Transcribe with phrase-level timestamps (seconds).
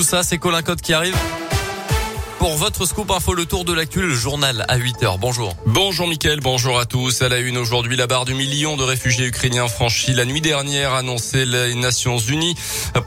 [0.00, 1.16] Tout ça, c'est Colin Code qui arrive.
[2.38, 5.18] Pour votre scoop info, le tour de l'actu, le journal à 8h.
[5.18, 5.56] Bonjour.
[5.66, 7.20] Bonjour Mickaël, bonjour à tous.
[7.20, 10.94] À la une aujourd'hui, la barre du million de réfugiés ukrainiens franchis la nuit dernière,
[10.94, 12.54] annoncé les Nations Unies,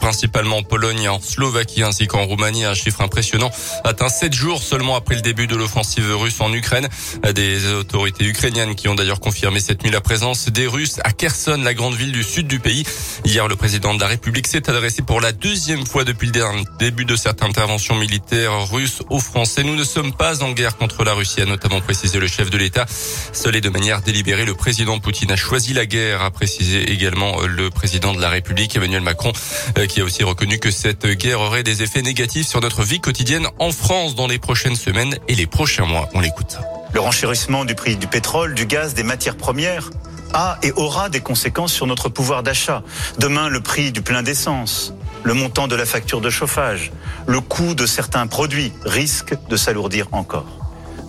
[0.02, 2.66] principalement Pologne, en Slovaquie ainsi qu'en Roumanie.
[2.66, 3.52] Un chiffre impressionnant
[3.86, 6.90] atteint sept jours seulement après le début de l'offensive russe en Ukraine.
[7.34, 11.62] Des autorités ukrainiennes qui ont d'ailleurs confirmé cette nuit la présence des Russes à Kherson,
[11.64, 12.84] la grande ville du sud du pays.
[13.24, 16.42] Hier, le président de la République s'est adressé pour la deuxième fois depuis le
[16.80, 19.21] début de cette intervention militaire russe au
[19.64, 22.58] Nous ne sommes pas en guerre contre la Russie, a notamment précisé le chef de
[22.58, 22.86] l'État.
[23.32, 27.42] Seul et de manière délibérée, le président Poutine a choisi la guerre, a précisé également
[27.42, 29.34] le président de la République, Emmanuel Macron,
[29.78, 33.00] euh, qui a aussi reconnu que cette guerre aurait des effets négatifs sur notre vie
[33.00, 36.10] quotidienne en France dans les prochaines semaines et les prochains mois.
[36.14, 36.58] On l'écoute.
[36.94, 39.92] Le renchérissement du prix du pétrole, du gaz, des matières premières
[40.34, 42.84] a et aura des conséquences sur notre pouvoir d'achat.
[43.20, 46.92] Demain, le prix du plein d'essence, le montant de la facture de chauffage,
[47.28, 50.46] le coût de certains produits risquent de s'alourdir encore.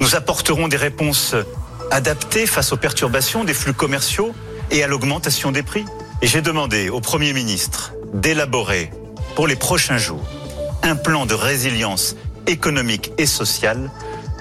[0.01, 1.35] Nous apporterons des réponses
[1.91, 4.35] adaptées face aux perturbations des flux commerciaux
[4.71, 5.85] et à l'augmentation des prix.
[6.23, 8.91] Et j'ai demandé au Premier ministre d'élaborer
[9.35, 10.25] pour les prochains jours
[10.83, 12.17] un plan de résilience
[12.47, 13.91] économique et sociale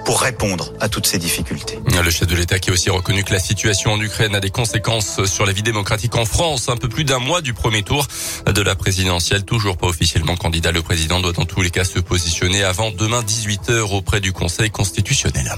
[0.04, 1.78] pour répondre à toutes ces difficultés.
[2.04, 4.50] Le chef de l'État qui a aussi reconnu que la situation en Ukraine a des
[4.50, 6.68] conséquences sur la vie démocratique en France.
[6.68, 8.06] Un peu plus d'un mois du premier tour
[8.46, 10.72] de la présidentielle, toujours pas officiellement candidat.
[10.72, 14.70] Le président doit dans tous les cas se positionner avant demain 18h auprès du Conseil
[14.70, 15.52] constitutionnel.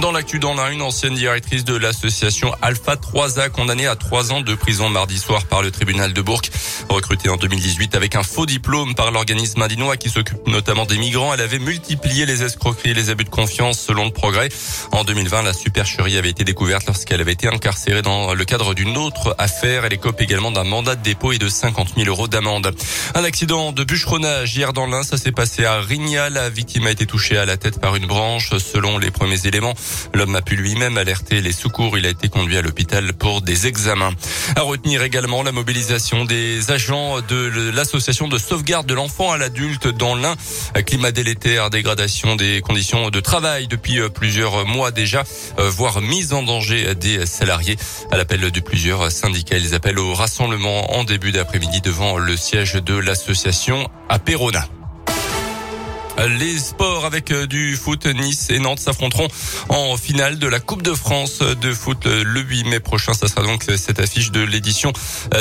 [0.00, 4.40] Dans l'actu dans la une ancienne directrice de l'association Alpha 3A condamnée à trois ans
[4.40, 6.40] de prison mardi soir par le tribunal de Bourg.
[6.88, 11.34] Recrutée en 2018 avec un faux diplôme par l'organisme indinois qui s'occupe notamment des migrants,
[11.34, 14.48] elle avait multiplié les escroqueries et les abus de confiance selon le progrès.
[14.92, 18.96] En 2020, la supercherie avait été découverte lorsqu'elle avait été incarcérée dans le cadre d'une
[18.96, 19.84] autre affaire.
[19.84, 22.74] Elle écope également d'un mandat de dépôt et de 50 000 euros d'amende.
[23.14, 26.30] Un accident de bûcheronnage hier dans l'Ain, ça s'est passé à Rigna.
[26.30, 28.50] La victime a été touchée à la tête par une branche.
[28.58, 29.74] Selon les premiers éléments,
[30.14, 31.96] L'homme a pu lui-même alerter les secours.
[31.98, 34.12] Il a été conduit à l'hôpital pour des examens.
[34.56, 39.88] À retenir également la mobilisation des agents de l'association de sauvegarde de l'enfant à l'adulte
[39.88, 40.34] dans l'Ain.
[40.86, 45.24] Climat délétère, dégradation des conditions de travail depuis euh, plusieurs mois déjà,
[45.58, 47.76] euh, voire mise en danger des salariés.
[48.10, 52.74] À l'appel de plusieurs syndicats, ils appellent au rassemblement en début d'après-midi devant le siège
[52.74, 54.66] de l'association à Perona.
[56.28, 59.28] Les sports avec euh, du foot, Nice et Nantes s'affronteront
[59.70, 63.14] en finale de la Coupe de France de foot le 8 mai prochain.
[63.14, 64.92] Ça sera donc cette affiche de l'édition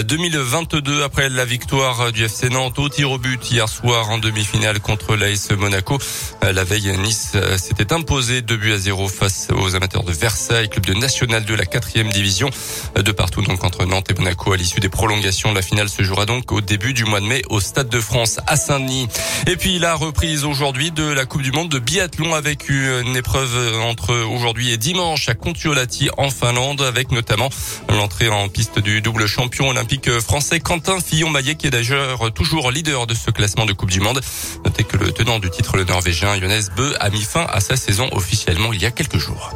[0.05, 4.79] 2022 après la victoire du FC Nantes au tir au but hier soir en demi-finale
[4.79, 5.97] contre l'AS Monaco.
[6.41, 10.69] La veille, Nice euh, s'était imposé 2 buts à 0 face aux amateurs de Versailles,
[10.69, 12.49] club de national de la quatrième division.
[12.95, 15.53] De partout donc entre Nantes et Monaco à l'issue des prolongations.
[15.53, 18.39] La finale se jouera donc au début du mois de mai au Stade de France
[18.47, 19.07] à Saint-Denis.
[19.47, 23.15] Et puis la reprise aujourd'hui aujourd'hui de la Coupe du Monde de biathlon avec une
[23.15, 27.49] épreuve entre aujourd'hui et dimanche à Kontiolahti en Finlande avec notamment
[27.89, 33.07] l'entrée en piste du double champion olympique français Quentin Fillon-Maillet qui est d'ailleurs toujours leader
[33.07, 34.21] de ce classement de Coupe du Monde.
[34.63, 37.75] Notez que le tenant du titre, le Norvégien Jonas Bö, a mis fin à sa
[37.75, 39.51] saison officiellement il y a quelques jours.